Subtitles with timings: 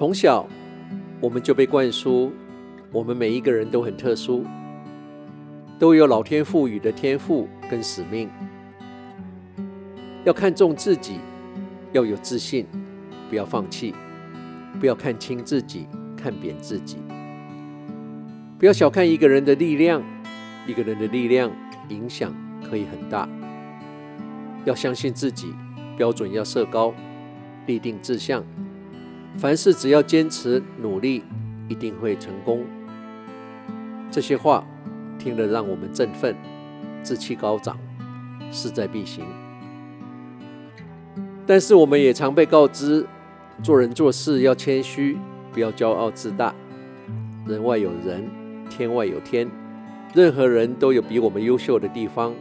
[0.00, 0.48] 从小
[1.20, 2.32] 我们就被灌输，
[2.90, 4.46] 我们每一个人都很特殊，
[5.78, 8.26] 都有老天赋予的天赋跟使命，
[10.24, 11.18] 要看重自己，
[11.92, 12.66] 要有自信，
[13.28, 13.94] 不要放弃，
[14.80, 15.86] 不要看轻自己，
[16.16, 16.96] 看扁自己，
[18.58, 20.02] 不要小看一个人的力量，
[20.66, 21.52] 一个人的力量
[21.90, 23.28] 影响可以很大，
[24.64, 25.52] 要相信自己，
[25.98, 26.94] 标准要设高，
[27.66, 28.42] 立定志向，
[29.40, 31.24] 凡事只要坚持努力，
[31.66, 32.62] 一定会成功。
[34.10, 34.62] 这些话
[35.18, 36.36] 听了让我们振奋，
[37.02, 37.78] 志气高涨，
[38.52, 39.24] 势在必行。
[41.46, 43.06] 但是我们也常被告知，
[43.62, 45.16] 做人做事要谦虚，
[45.54, 46.54] 不要骄傲自大。
[47.46, 48.28] 人外有人，
[48.68, 49.50] 天外有天，
[50.12, 52.34] 任何人都有比我们优秀的地方，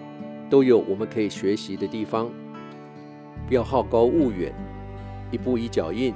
[0.50, 2.30] 都有我们可以学习的地方。
[3.48, 4.54] 不要好高骛远，
[5.32, 6.14] 一步一脚印，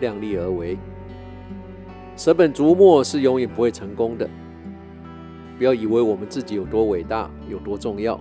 [0.00, 0.76] 量力而为。
[2.16, 4.28] 舍本逐末是永远不会成功的。
[5.56, 8.18] 不要以为我们自己有多伟大，有多重要。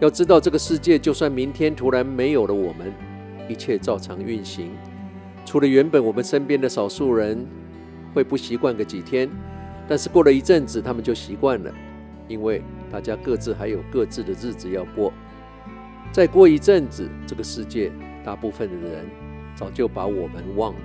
[0.00, 2.92] 要知道，这个世界就算明天突然没有了我们，
[3.48, 4.70] 一切照常运行。
[5.44, 7.46] 除了原本我们身边的少数人
[8.12, 9.28] 会不习惯个几天，
[9.88, 11.72] 但是过了一阵子，他们就习惯了，
[12.28, 15.12] 因为大家各自还有各自的日子要过。
[16.12, 17.90] 再过一阵子，这个世界
[18.24, 19.06] 大部分的人
[19.56, 20.80] 早就把我们忘了。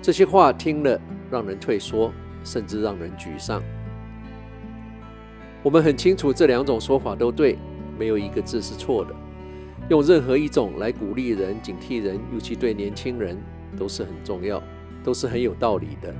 [0.00, 0.98] 这些话听了，
[1.30, 2.10] 让人退缩，
[2.42, 3.62] 甚至让人沮丧。
[5.62, 7.58] 我们很清楚，这两种说法都对，
[7.98, 9.14] 没有一个字是错的。
[9.90, 13.36] 用任何一种来鼓励人、警惕人，尤其对年轻人，
[13.76, 14.62] 都是很重要，
[15.04, 16.14] 都是很有道理的。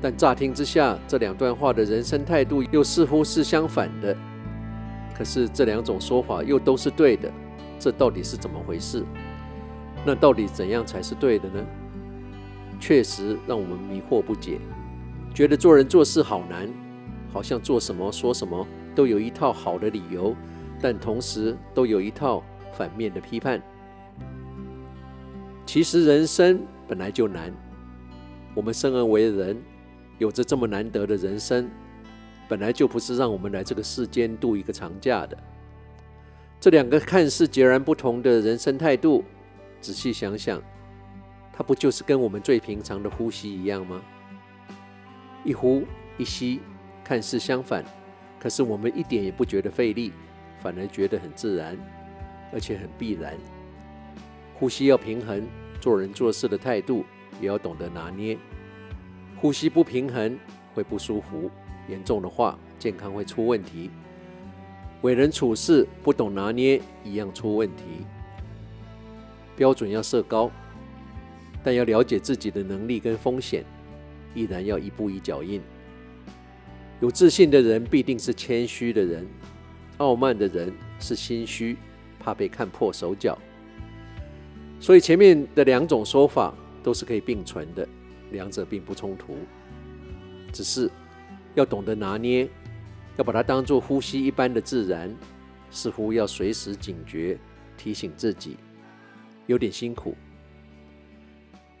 [0.00, 4.16] 但乍听之下，这两段话的人生态度又似乎是相反的。
[5.14, 7.30] 可是这两种说法又都是对的，
[7.78, 9.04] 这到底是怎么回事？
[10.04, 11.64] 那到底怎样才是对的呢？
[12.80, 14.58] 确实让我们迷惑不解，
[15.32, 16.68] 觉得做人做事好难。
[17.32, 20.36] 好像做什么说什么都有一套好的理由，
[20.82, 23.58] 但同时都有一套反面的批判。
[25.64, 27.50] 其实人生本来就难，
[28.54, 29.56] 我们生而为人，
[30.18, 31.70] 有着这么难得的人生，
[32.46, 35.34] 本来就不是让我们来这个世间度一个长假的。
[36.60, 39.24] 这两个看似截然不同的人生态度，
[39.82, 40.62] 仔细想想，
[41.52, 44.00] 它不就是跟我们最平常的呼吸一样吗？
[45.44, 45.84] 一呼
[46.16, 46.60] 一吸。
[47.04, 47.84] 看似相反，
[48.38, 50.12] 可是我们一点也不觉得费力，
[50.60, 51.76] 反而觉得很自然，
[52.52, 53.34] 而且很必然。
[54.54, 55.44] 呼吸要平衡，
[55.80, 57.04] 做人做事的态度
[57.40, 58.38] 也要懂得拿捏。
[59.36, 60.38] 呼吸不平衡
[60.72, 61.50] 会不舒服，
[61.88, 63.90] 严重的话健康会出问题。
[65.02, 68.06] 为人处事不懂拿捏，一样出问题。
[69.56, 70.50] 标准要设高，
[71.62, 73.64] 但要了解自己的能力跟风险，
[74.34, 75.60] 依然要一步一脚印。
[77.00, 79.26] 有自信的人必定是谦虚的人，
[79.98, 81.76] 傲慢的人是心虚，
[82.18, 83.36] 怕被看破手脚。
[84.80, 87.86] 所以前面的两种说法都是可以并存的，
[88.30, 89.36] 两者并不冲突，
[90.52, 90.90] 只是
[91.54, 92.48] 要懂得拿捏，
[93.16, 95.14] 要把它当作呼吸一般的自然，
[95.70, 97.38] 似乎要随时警觉，
[97.76, 98.56] 提醒自己，
[99.46, 100.16] 有点辛苦。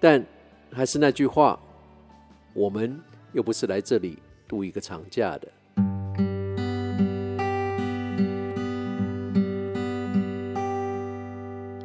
[0.00, 0.24] 但
[0.70, 1.58] 还是那句话，
[2.52, 3.00] 我们
[3.32, 4.18] 又不是来这里。
[4.52, 5.48] 度一个长假的。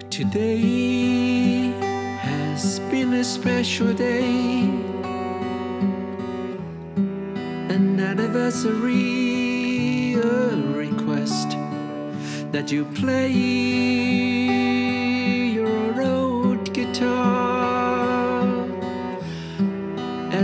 [0.10, 1.72] Today
[2.22, 4.70] has been a special day,
[7.70, 11.56] an anniversary, a request
[12.52, 13.32] that you play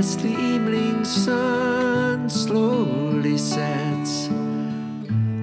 [0.03, 4.28] as the evening sun slowly sets.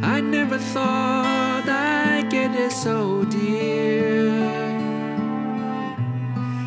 [0.02, 4.28] I never thought I'd get it so dear.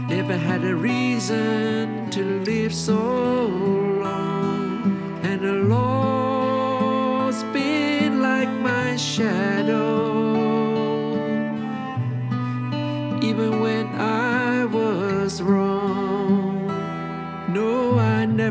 [0.09, 2.97] Never had a reason to live so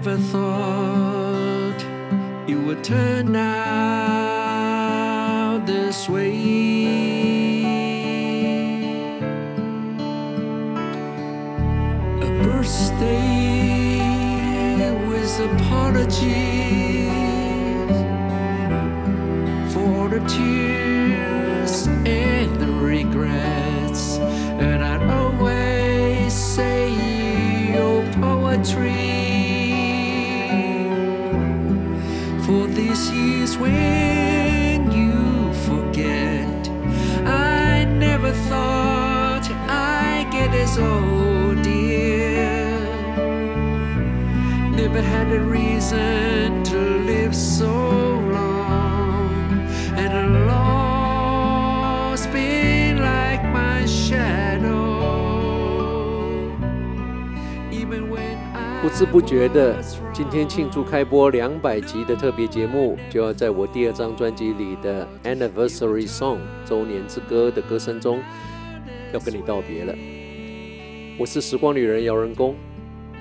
[0.05, 1.81] never thought
[2.49, 3.63] you would turn out
[5.65, 6.33] this way.
[12.21, 13.21] A birthday
[15.07, 16.33] with apologies
[19.73, 26.83] for the tears and the regrets, and I'd always say.
[27.73, 29.12] your poetry.
[33.53, 36.69] Is when you forget.
[37.27, 42.81] I never thought I'd get as old, dear.
[44.71, 46.62] Never had a reason
[58.93, 66.37] 不知不觉的今天庆祝开播两百集的特别节目，就要在我第二张专辑里的 Anniversary Song
[66.67, 68.21] 周年之歌的歌声中，
[69.15, 69.95] 要跟你道别了。
[71.19, 72.55] 我是时光旅人姚人工，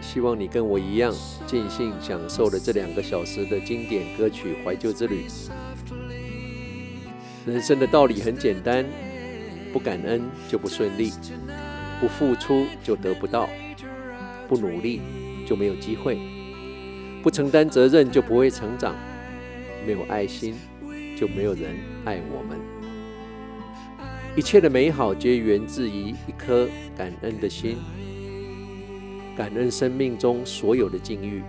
[0.02, 1.14] 希望你跟我一样，
[1.48, 5.24] 尽兴享受了这两个小时的经典歌曲怀旧之旅。
[7.46, 8.86] 人生的道理很简单，
[9.72, 11.14] 不感恩就不顺利，
[12.02, 13.48] 不付出就得不到，
[14.50, 15.00] 不努力
[15.52, 16.18] 就没有机会，
[17.22, 18.96] 不承担责任就不会成长，
[19.86, 20.56] 没有爱心
[21.14, 21.76] 就没有人
[22.06, 22.58] 爱我们。
[24.34, 27.76] 一切的美好皆源自于一颗感恩的心，
[29.36, 31.44] 感恩生命中所有的境遇。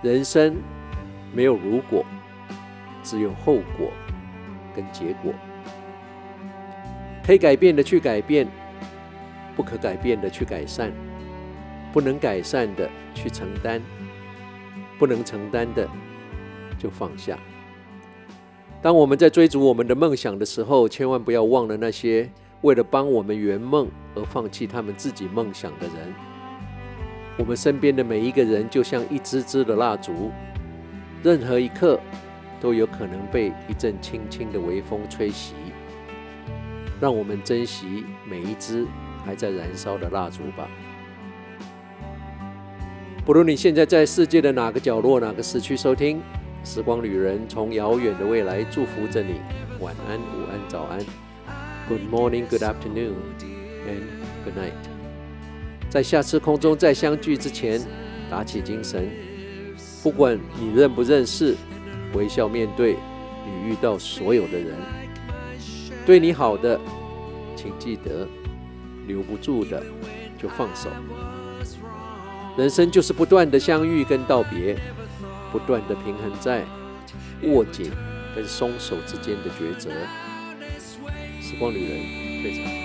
[0.00, 0.54] 人生
[1.32, 2.06] 没有如果，
[3.02, 3.90] 只有后果
[4.76, 5.34] 跟结果。
[7.26, 8.46] 可以改变的去改变，
[9.56, 10.92] 不可改变的去改善，
[11.94, 13.80] 不能改善的去承担，
[14.98, 15.88] 不能承担的
[16.76, 17.38] 就放下。
[18.82, 22.28] 当我们在追逐我们的梦想的时候，千万不要忘了那些
[22.62, 26.12] 为了帮我们圆梦而放弃他们自己梦想的人。
[27.38, 30.32] 我们身边的每一个人就像一支支的蜡烛，
[31.22, 32.00] 任何一刻
[32.60, 35.52] 都有可能被一阵轻轻的微风吹熄。
[37.00, 38.84] 让我们珍惜每一支
[39.24, 40.68] 还在燃烧的蜡烛吧。
[43.24, 46.20] 不论你现在在世界的哪个角落、哪个时区收听，
[46.62, 49.40] 时光旅人从遥远的未来祝福着你。
[49.80, 50.98] 晚安、午安、早安。
[51.88, 53.14] Good morning, good afternoon,
[53.88, 54.04] and
[54.44, 54.74] good night。
[55.88, 57.80] 在下次空中再相聚之前，
[58.30, 59.08] 打起精神。
[60.02, 61.56] 不管你认不认识，
[62.12, 62.94] 微笑面对
[63.46, 64.74] 你遇到所有的人。
[66.04, 66.78] 对你好的，
[67.56, 68.28] 请记得；
[69.06, 69.82] 留不住的，
[70.36, 70.90] 就放手。
[72.56, 74.76] 人生就是不断的相遇跟道别，
[75.50, 76.64] 不断的平衡在
[77.42, 77.90] 握紧
[78.34, 79.90] 跟松手之间的抉择。
[81.40, 82.83] 时光旅人，退场。